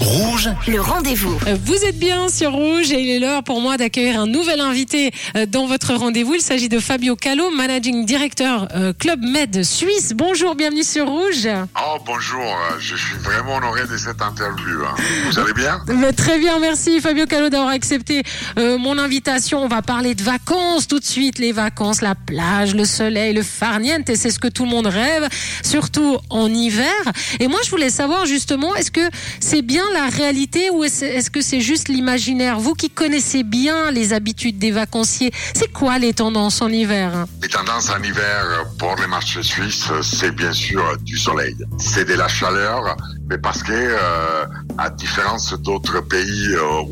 [0.00, 1.38] Rouge, Le rendez-vous.
[1.66, 5.10] Vous êtes bien sur Rouge et il est l'heure pour moi d'accueillir un nouvel invité
[5.36, 6.34] euh, dans votre rendez-vous.
[6.36, 10.12] Il s'agit de Fabio Calo, managing director euh, Club Med Suisse.
[10.14, 11.46] Bonjour, bienvenue sur Rouge.
[11.76, 14.82] Oh bonjour, euh, je suis vraiment honoré de cette interview.
[14.86, 14.94] hein.
[15.26, 15.80] Vous allez bien?
[15.94, 18.22] Mais très bien, merci Fabio Calo d'avoir accepté
[18.56, 19.62] mon invitation.
[19.62, 23.42] On va parler de vacances tout de suite, les vacances, la plage, le soleil, le
[23.42, 25.28] farniente, et c'est ce que tout le monde rêve,
[25.62, 26.90] surtout en hiver.
[27.38, 29.08] Et moi, je voulais savoir justement, est-ce que
[29.40, 32.58] c'est bien la réalité ou est-ce que c'est juste l'imaginaire?
[32.58, 37.26] Vous qui connaissez bien les habitudes des vacanciers, c'est quoi les tendances en hiver?
[37.42, 41.56] Les tendances en hiver euh, pour les marchés suisses, c'est bien sûr euh, du soleil.
[41.78, 42.96] C'est de la chaleur,
[43.28, 44.44] mais parce que, euh,
[44.78, 46.48] à différence d'autres pays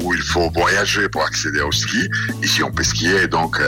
[0.00, 2.08] où il faut voyager pour accéder au ski,
[2.42, 3.60] ici on peut skier, donc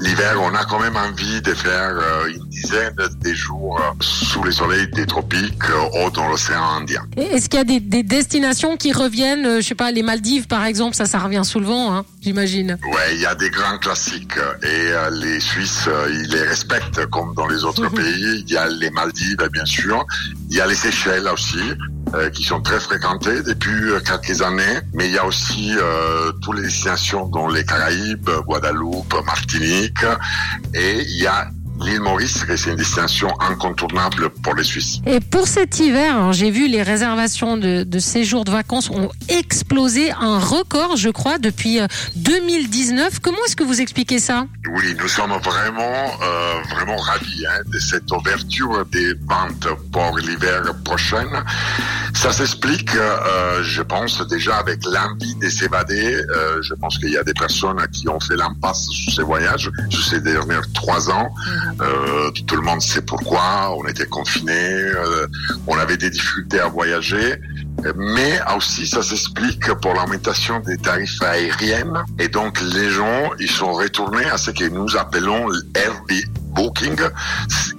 [0.00, 4.42] l'hiver on a quand même envie de faire euh, une dizaine de jours euh, sous
[4.44, 7.02] les soleils des tropiques euh, ou dans l'océan Indien.
[7.16, 10.46] Est-ce qu'il y a des, des destinations qui reviennent euh, Je sais pas, les Maldives
[10.46, 12.78] par exemple, ça, ça revient sous le vent, hein, j'imagine.
[12.92, 17.06] Ouais, il y a des grands classiques et euh, les Suisses, euh, ils les respectent
[17.06, 18.44] comme dans les autres pays.
[18.46, 20.04] Il y a les Maldives, bien sûr.
[20.50, 21.58] Il y a les Seychelles aussi,
[22.14, 24.80] euh, qui sont très fréquentées depuis euh, quelques années.
[24.94, 30.04] Mais il y a aussi euh, toutes les destinations dans les Caraïbes, Guadeloupe, Martinique.
[30.74, 31.48] Et il y a
[31.80, 35.00] l'île Maurice, c'est une destination incontournable pour les Suisses.
[35.06, 39.10] Et pour cet hiver, hein, j'ai vu les réservations de, de séjours de vacances ont
[39.28, 41.86] explosé un record, je crois, depuis euh,
[42.16, 43.20] 2019.
[43.20, 44.46] Comment est-ce que vous expliquez ça?
[44.72, 50.62] Oui, nous sommes vraiment, euh, vraiment ravis hein, de cette ouverture des ventes pour l'hiver
[50.84, 51.26] prochain.
[52.14, 56.14] Ça s'explique, euh, je pense, déjà avec l'envie de s'évader.
[56.14, 59.70] Euh, je pense qu'il y a des personnes qui ont fait l'impasse sur ces voyages,
[59.88, 61.30] sur ces derniers trois ans.
[61.80, 63.74] Euh, tout le monde sait pourquoi.
[63.76, 65.26] On était confinés, euh,
[65.66, 67.40] on avait des difficultés à voyager.
[67.96, 72.04] Mais aussi, ça s'explique pour l'augmentation des tarifs aériens.
[72.18, 76.96] Et donc, les gens, ils sont retournés à ce que nous appelons l'Airbnb booking.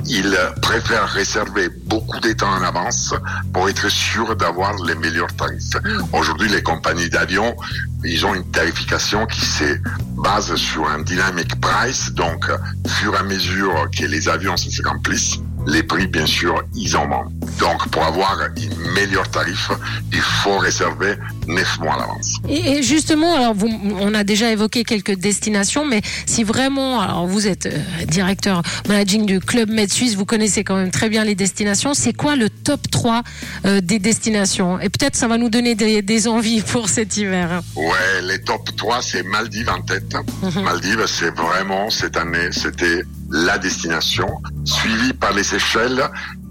[0.07, 3.13] Ils préfèrent réserver beaucoup de temps en avance
[3.53, 5.75] pour être sûr d'avoir les meilleurs tarifs.
[6.13, 7.55] Aujourd'hui, les compagnies d'avion,
[8.03, 9.77] ils ont une tarification qui se
[10.21, 12.11] base sur un dynamic price.
[12.13, 12.45] Donc,
[12.87, 17.07] fur et à mesure que les avions se remplissent, les prix, bien sûr, ils en
[17.07, 17.31] montent.
[17.59, 19.69] Donc, pour avoir un meilleur tarif,
[20.11, 21.15] il faut réserver
[21.47, 22.37] neuf mois à l'avance.
[22.49, 23.69] et, et justement, alors vous,
[23.99, 27.77] on a déjà évoqué quelques destinations, mais si vraiment, alors vous êtes euh,
[28.07, 31.93] directeur managing du Club Med Suisse, vous connaissez quand même très bien les destinations.
[31.93, 33.21] C'est quoi le top 3
[33.65, 34.79] euh, des destinations?
[34.79, 37.61] Et peut-être ça va nous donner des, des envies pour cet hiver.
[37.75, 40.15] Ouais, les top 3, c'est Maldives en tête.
[40.63, 44.27] Maldives, c'est vraiment, cette année, c'était la destination,
[44.65, 46.03] suivi par les Seychelles.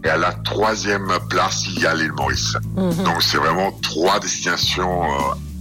[0.03, 2.57] Et à la troisième place, il y a l'île Maurice.
[3.05, 5.03] Donc c'est vraiment trois destinations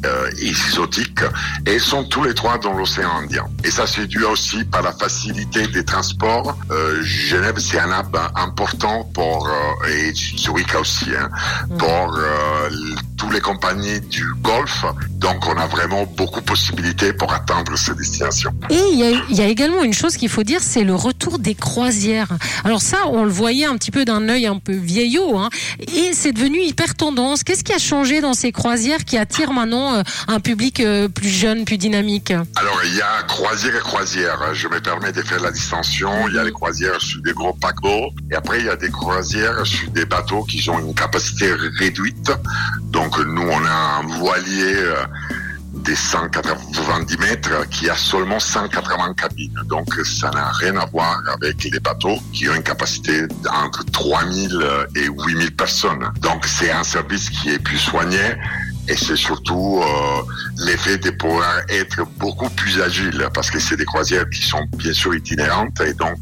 [0.05, 1.21] euh, exotiques
[1.65, 3.45] et sont tous les trois dans l'océan Indien.
[3.63, 6.57] Et ça c'est dû aussi par la facilité des transports.
[6.71, 11.29] Euh, Genève c'est un hub important pour euh, et Zurich aussi hein,
[11.77, 12.69] pour euh,
[13.17, 14.85] toutes les compagnies du Golfe.
[15.17, 18.51] Donc on a vraiment beaucoup de possibilités pour atteindre ces destinations.
[18.69, 20.95] Et il y a, il y a également une chose qu'il faut dire, c'est le
[20.95, 22.29] retour des croisières.
[22.63, 25.49] Alors ça, on le voyait un petit peu d'un œil un peu vieillot, hein,
[25.79, 27.43] et c'est devenu hyper tendance.
[27.43, 31.29] Qu'est-ce qui a changé dans ces croisières qui attirent maintenant euh, un public euh, plus
[31.29, 34.53] jeune, plus dynamique Alors, il y a croisière et croisière.
[34.53, 36.27] Je me permets de faire la distinction.
[36.27, 38.11] Il y a les croisières sur des gros paquebots.
[38.31, 42.31] Et après, il y a des croisières sur des bateaux qui ont une capacité réduite.
[42.85, 44.95] Donc, nous, on a un voilier euh,
[45.73, 49.59] des 190 mètres qui a seulement 180 cabines.
[49.65, 54.59] Donc, ça n'a rien à voir avec les bateaux qui ont une capacité entre 3000
[54.95, 56.11] et 8000 personnes.
[56.21, 58.19] Donc, c'est un service qui est plus soigné.
[58.89, 63.85] Et c'est surtout euh, l'effet de pouvoir être beaucoup plus agile parce que c'est des
[63.85, 66.17] croisières qui sont bien sûr itinérantes et donc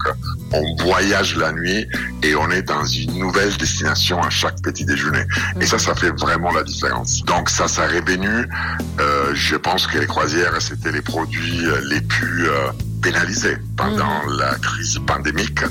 [0.51, 1.87] on voyage la nuit
[2.23, 5.23] et on est dans une nouvelle destination à chaque petit déjeuner.
[5.61, 7.23] Et ça, ça fait vraiment la différence.
[7.23, 8.47] Donc ça, ça est revenu.
[8.99, 12.69] Euh, je pense que les croisières, c'était les produits les plus euh,
[13.01, 15.61] pénalisés pendant la crise pandémique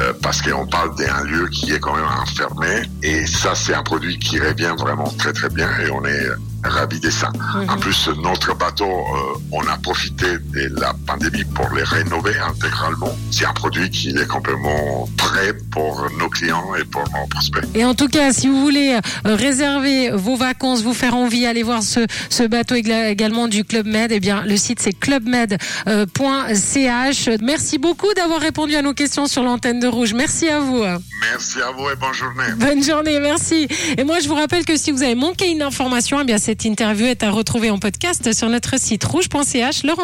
[0.00, 3.82] euh, parce qu'on parle d'un lieu qui est quand même enfermé et ça c'est un
[3.82, 6.28] produit qui revient vraiment très très bien et on est
[6.68, 7.30] ravis de ça.
[7.34, 7.70] Mhm.
[7.70, 13.16] En plus, notre bateau, euh, on a profité de la pandémie pour les rénover intégralement.
[13.30, 17.64] C'est un produit qui est complètement prêt pour nos clients et pour nos prospects.
[17.74, 19.00] Et en tout cas, si vous voulez euh,
[19.36, 24.12] réserver vos vacances, vous faire envie, aller voir ce, ce bateau également du Club Med,
[24.12, 25.58] eh bien, le site c'est clubmed.ch.
[27.42, 30.14] Merci beaucoup d'avoir répondu à nos questions sur l'antenne de Rouge.
[30.14, 30.82] Merci à vous.
[31.20, 32.52] Merci à vous et bonne journée.
[32.56, 33.68] Bonne journée, merci.
[33.96, 36.64] Et moi, je vous rappelle que si vous avez manqué une information, eh bien, cette
[36.64, 39.82] interview est à retrouver en podcast sur notre site rouge.ch.
[39.84, 39.94] Laurent